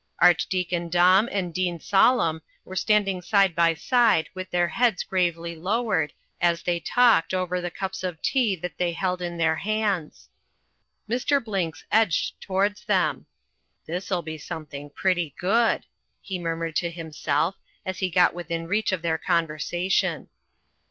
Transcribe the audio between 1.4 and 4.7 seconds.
Dean Sollem were standing side by side with their